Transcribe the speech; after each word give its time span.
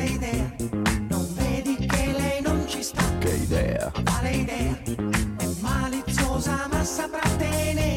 Quale 0.00 0.14
idea? 0.14 0.54
Non 1.10 1.26
vedi 1.34 1.76
che 1.76 2.12
lei 2.16 2.40
non 2.40 2.66
ci 2.66 2.82
sta? 2.82 3.02
Che 3.18 3.34
idea? 3.34 3.92
Quale 4.02 4.30
idea? 4.30 4.78
È 5.36 5.46
maliziosa 5.60 6.66
ma 6.72 6.82
saprà 6.82 7.28
tenere 7.36 7.89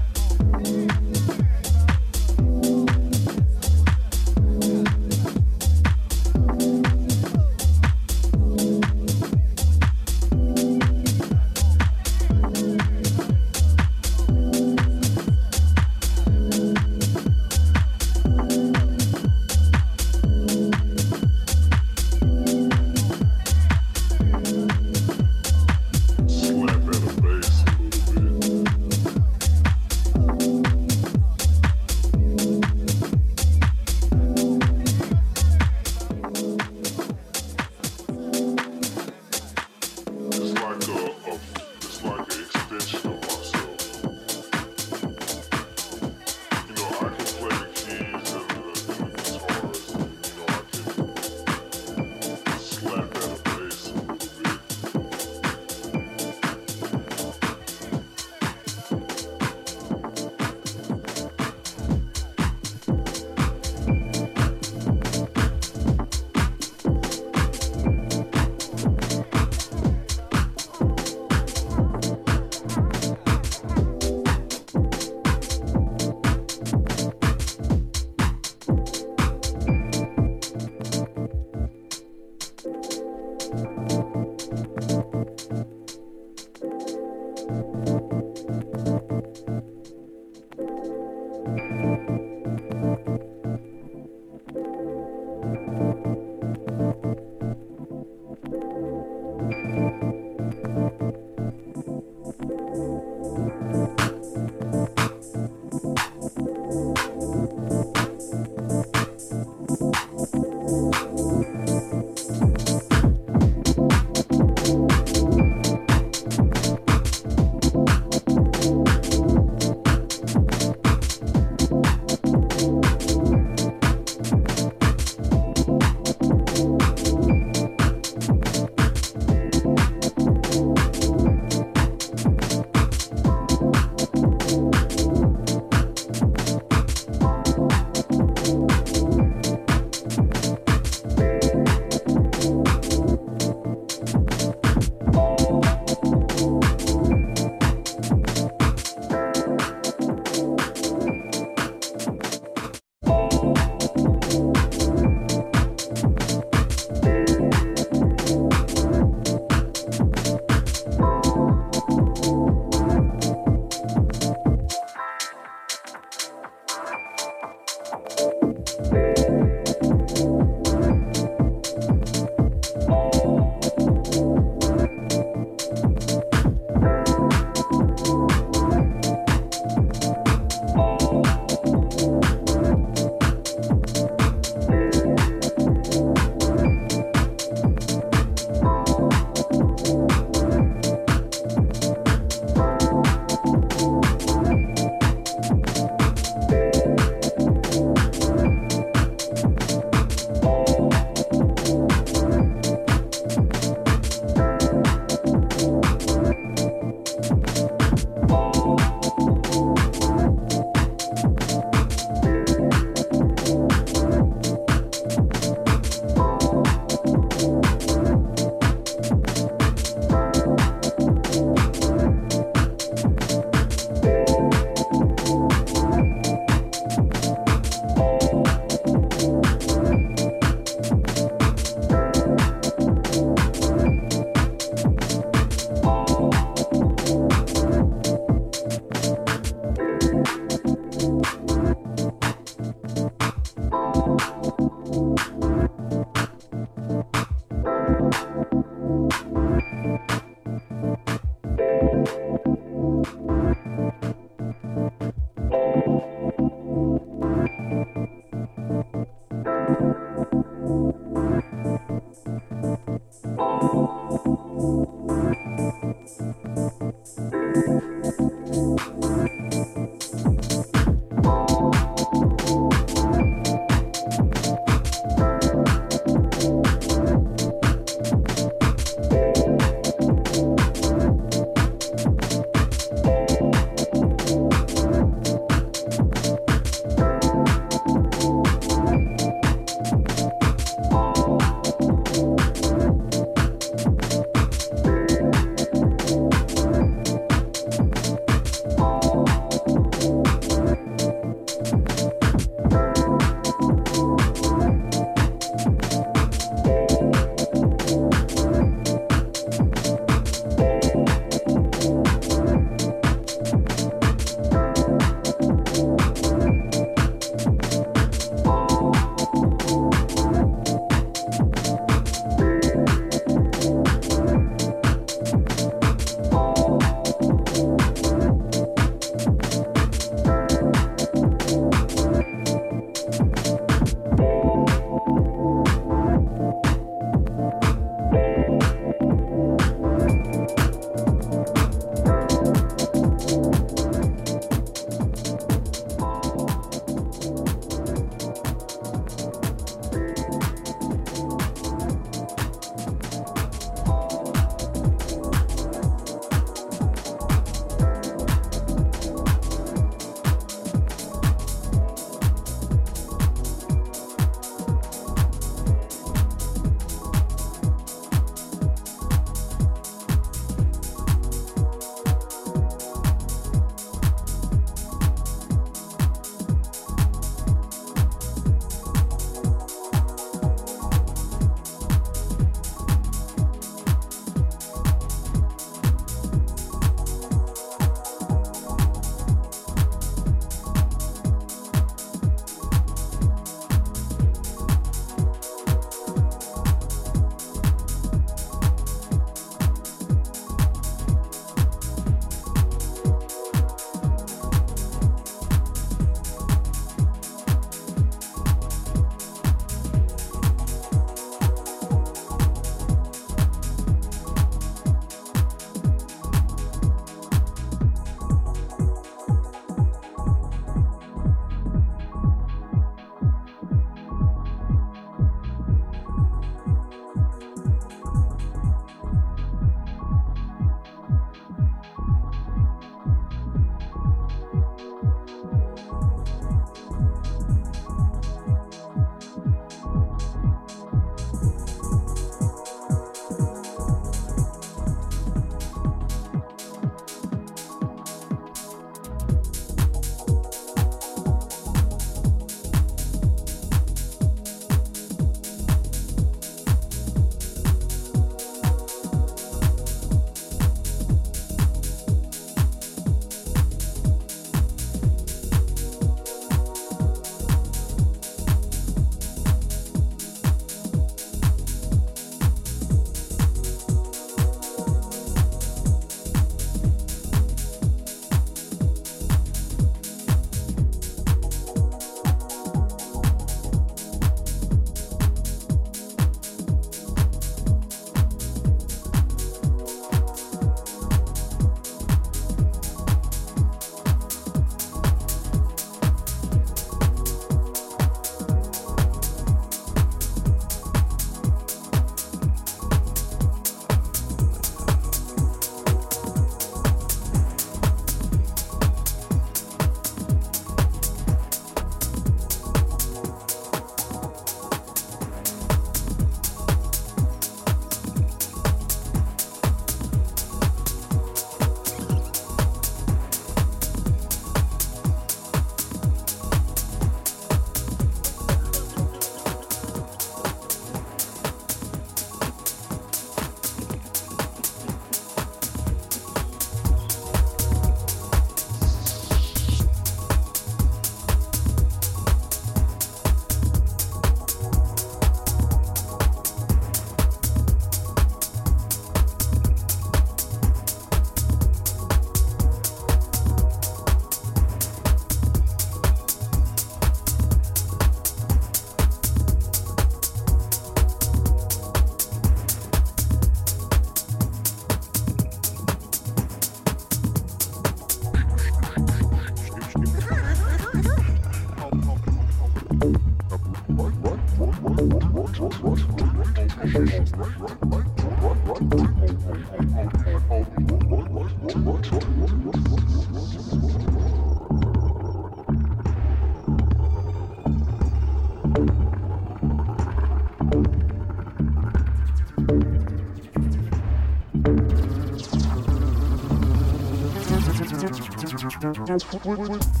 transfer. 599.05 600.00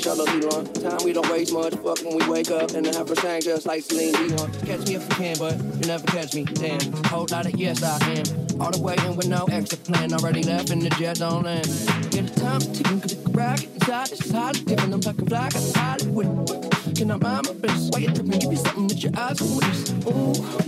each 0.00 0.06
other, 0.06 0.24
long 0.24 0.66
Time 0.72 0.98
we 1.04 1.12
don't 1.12 1.28
waste 1.30 1.52
much. 1.52 1.74
Fuck 1.74 2.02
when 2.04 2.16
we 2.16 2.26
wake 2.28 2.50
up 2.50 2.70
and 2.72 2.86
then 2.86 2.94
have 2.94 3.10
a 3.10 3.16
change 3.16 3.44
just 3.44 3.66
like 3.66 3.82
Celine 3.82 4.14
Dion. 4.14 4.50
Catch 4.64 4.88
me 4.88 4.94
if 4.94 5.02
you 5.02 5.16
can, 5.16 5.36
but 5.38 5.56
you 5.58 5.86
never 5.86 6.06
catch 6.06 6.34
me. 6.34 6.44
Damn, 6.44 6.80
hold 7.04 7.30
lot 7.30 7.46
of 7.46 7.54
yes 7.54 7.82
I 7.82 7.98
am. 8.08 8.60
All 8.60 8.70
the 8.70 8.80
way 8.80 8.96
in 9.04 9.16
with 9.16 9.28
no 9.28 9.44
exit 9.52 9.84
plan. 9.84 10.12
Already 10.14 10.42
left 10.42 10.70
in 10.70 10.78
the 10.78 10.90
jet 10.90 11.18
don't 11.18 11.42
land. 11.42 11.66
Get 12.10 12.26
the 12.28 12.40
time 12.40 12.60
ticking, 12.60 13.00
cause 13.00 13.14
the 13.14 13.30
racket 13.32 13.68
inside 13.74 14.08
this 14.08 14.30
highly 14.30 14.60
giving 14.60 14.94
I'm 14.94 15.00
talking 15.00 15.26
fly, 15.26 15.50
got 15.50 15.60
solid 15.60 16.14
with. 16.14 16.96
Can 16.96 17.10
I 17.10 17.16
mind 17.16 17.46
my 17.46 17.52
business? 17.52 17.90
Why 17.90 17.98
you 18.00 18.08
tripping? 18.08 18.38
Give 18.38 18.50
me 18.50 18.56
something 18.56 18.88
that 18.88 19.02
your 19.02 19.12
eyes 19.16 19.38
can. 19.38 20.08
Ooh. 20.08 20.59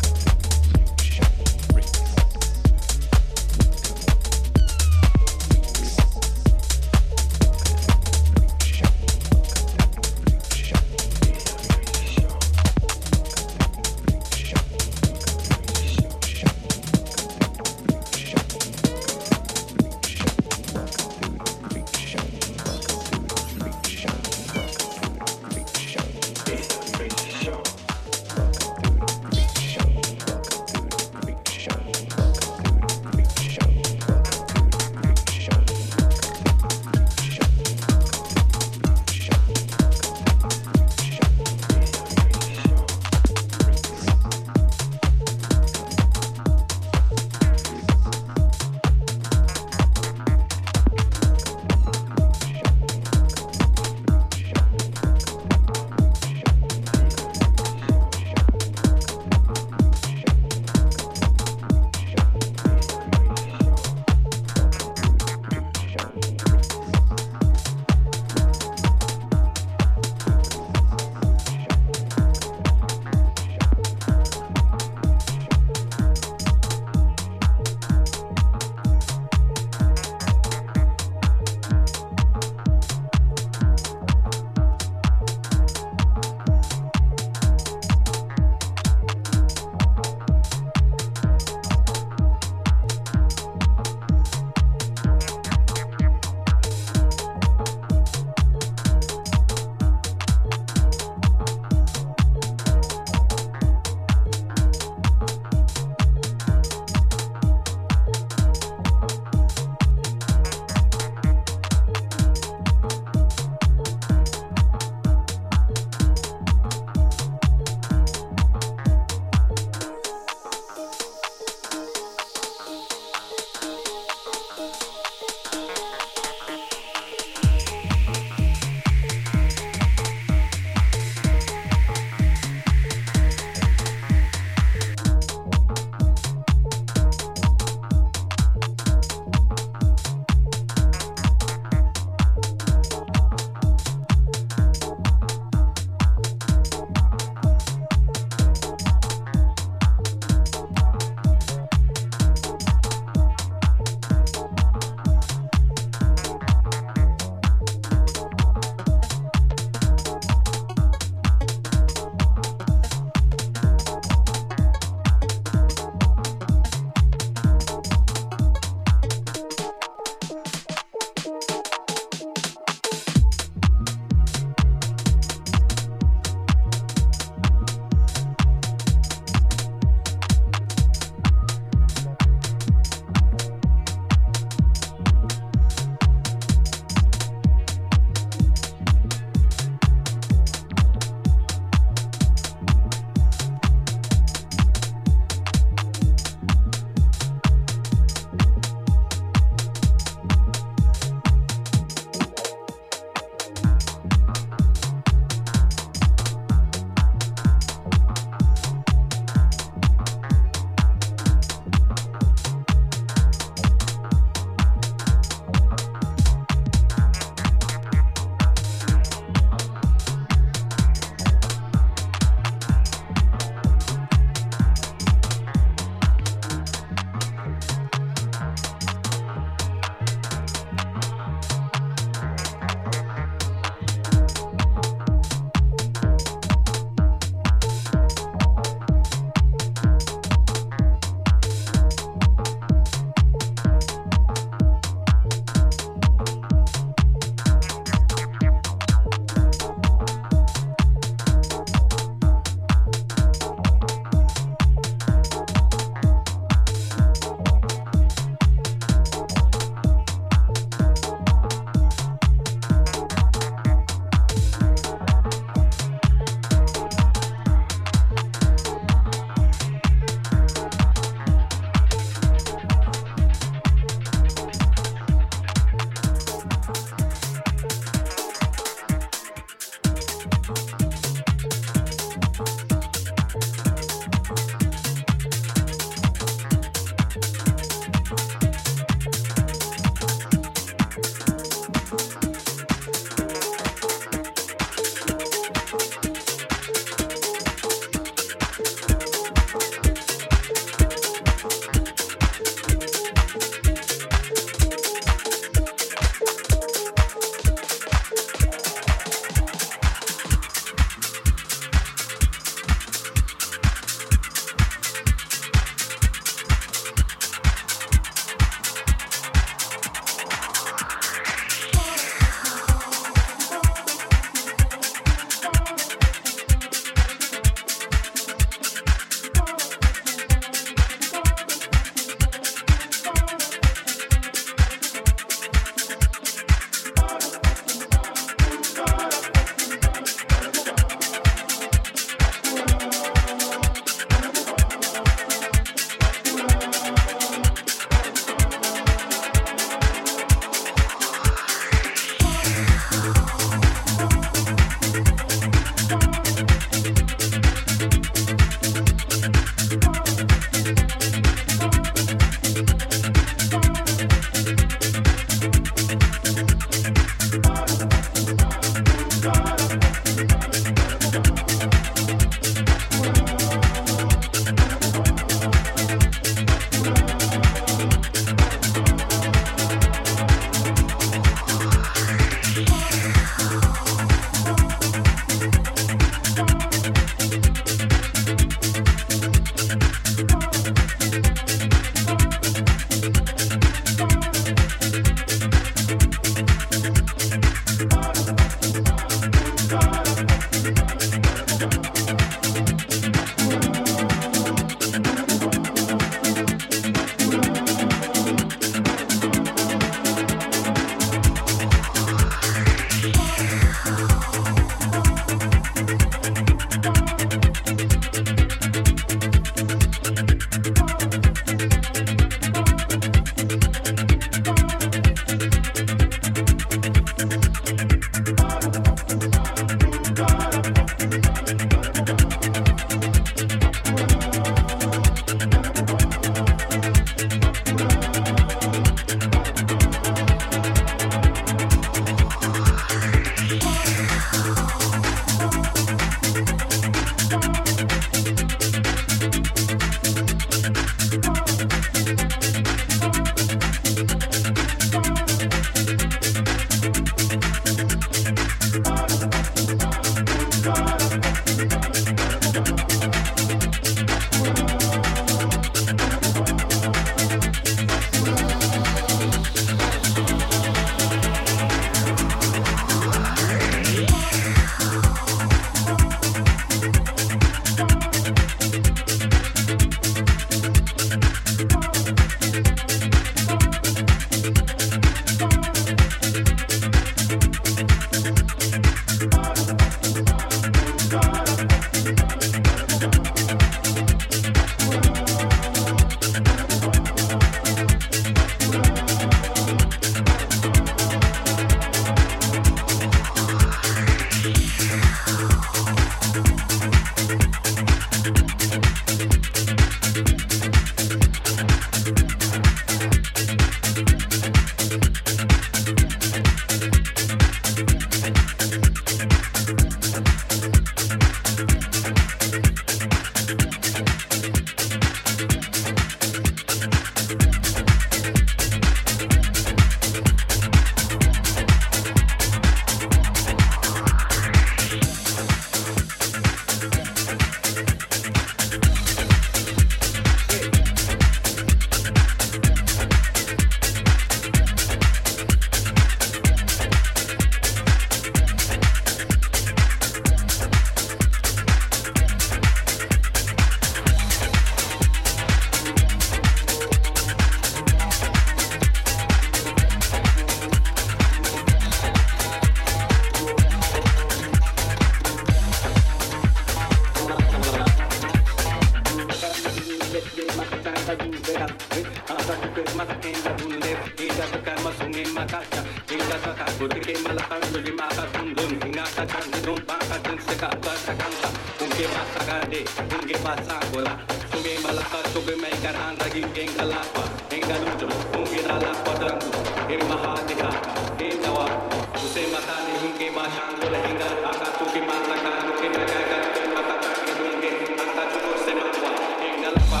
masakan 579.20 579.52
Drul 579.60 579.80
masakan 579.84 580.36
seka 580.48 580.68
basakan 580.80 581.32
sa 581.44 581.48
Unge 581.84 582.06
masakade 582.08 582.80
Unge 583.12 583.36
masakura 583.44 584.14
Sume 584.48 584.72
malaka 584.80 585.20
suge 585.28 585.54
mai 585.60 585.76
karan 585.84 586.16
Ragi 586.16 586.40
geng 586.56 586.72
kalapa 586.72 587.24
Engal 587.52 587.84
ujru 587.84 588.08
Unge 588.32 588.60
nala 588.64 588.96
padrandu 589.04 589.52
Hir 589.92 590.00
mahadika 590.08 590.72
Hir 591.20 591.36
nawa 591.44 591.68
Use 592.16 592.48
matane 592.48 592.92
unge 593.04 593.28
mashan 593.36 593.76
Dole 593.76 594.00
hingal 594.08 594.34
Aka 594.40 594.68
tuki 594.80 595.00
masakan 595.04 595.68
Unge 595.68 595.88
magagan 595.92 596.44
Matakan 596.72 597.12
Unge 597.44 597.70
Aka 598.00 598.22
chukur 598.32 598.56
se 598.64 598.72
matwa 598.72 599.12
Engal 599.44 599.76
pa 599.92 600.00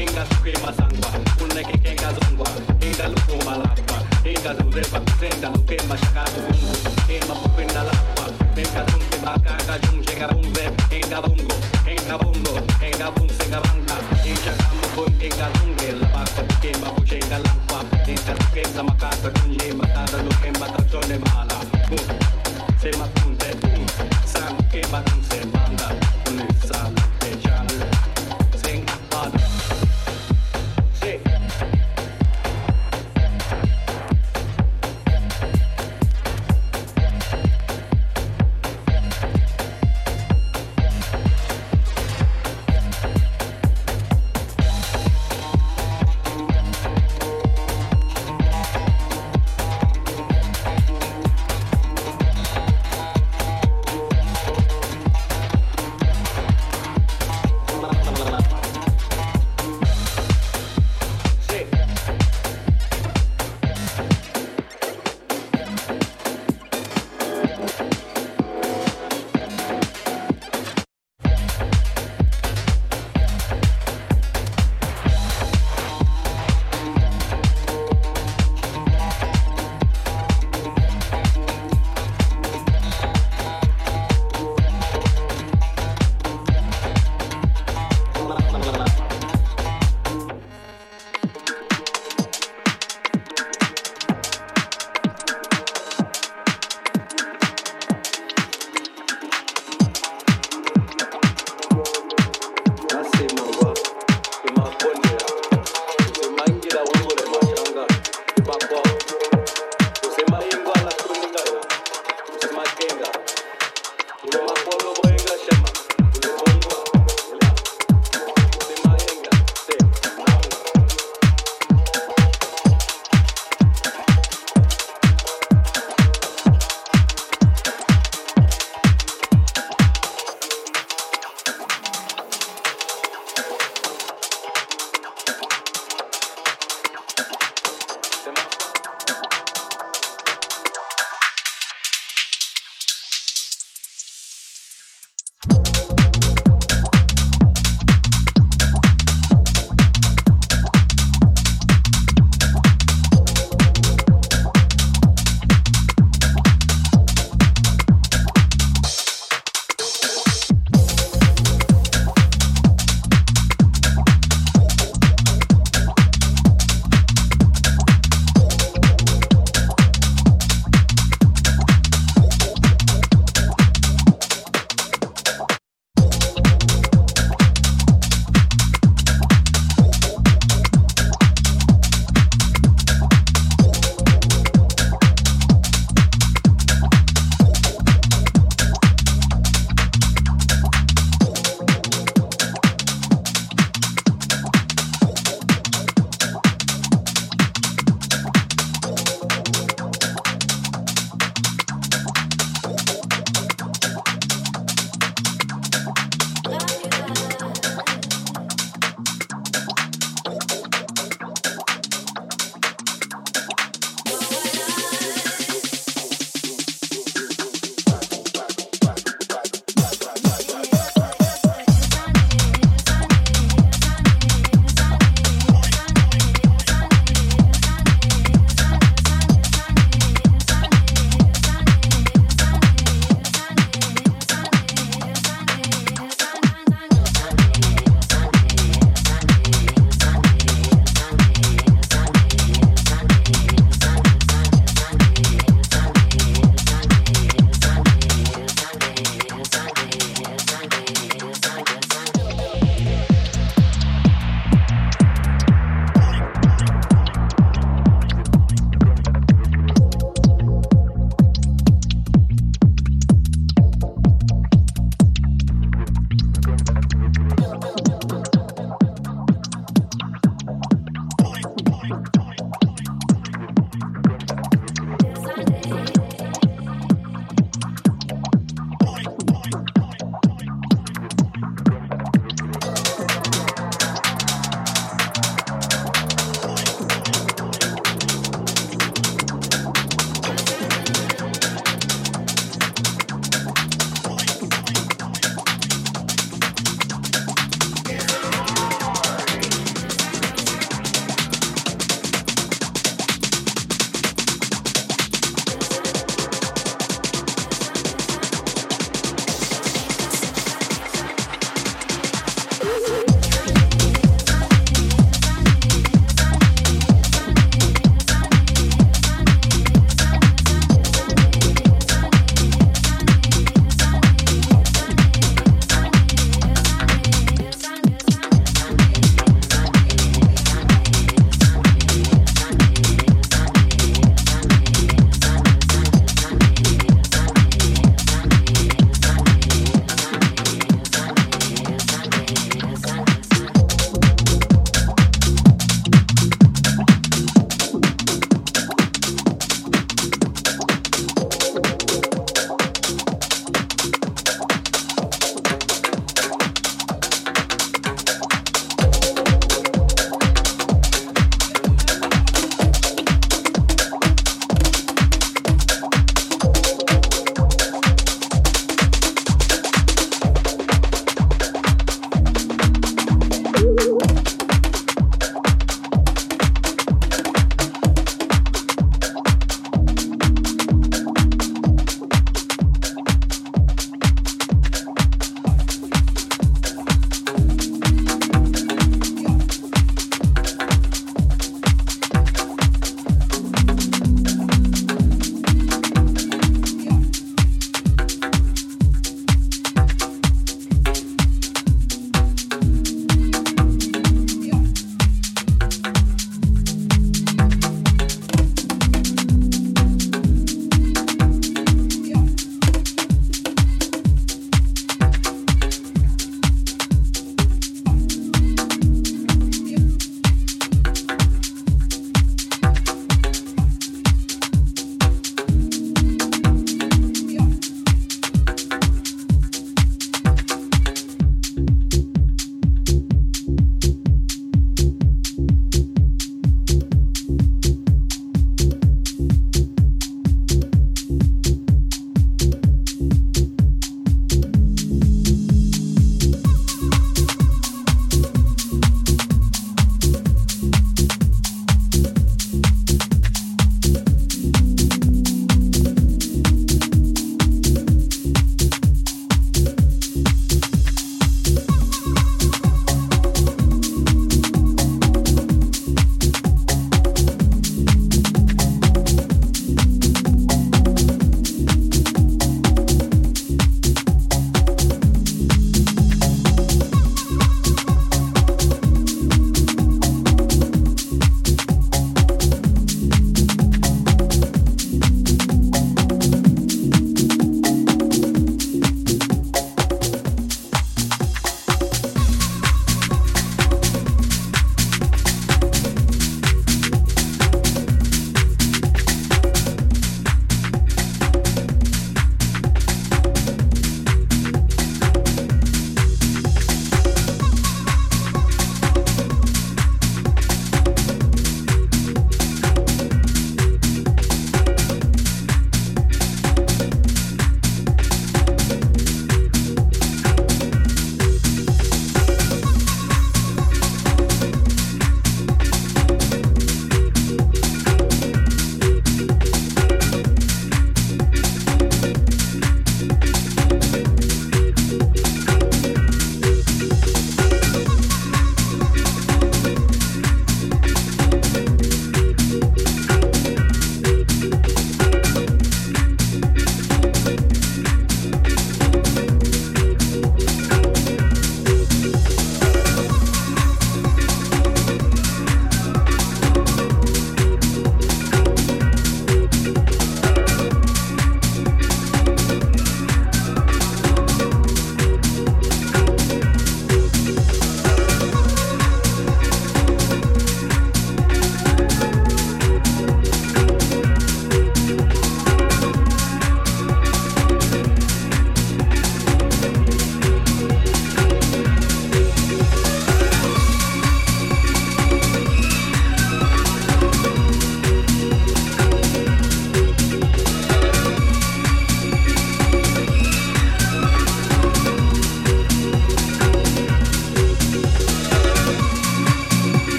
Engal 0.00 0.26
suge 0.32 0.52
masangwa 0.64 1.10
Unne 1.36 1.60
ke 1.68 1.76
kenga 1.84 2.08
zongwa 2.16 2.48
Engal 2.80 3.12
uko 3.12 3.36
malakwa 3.44 3.98
Engal 4.24 4.56
urepa 4.72 5.01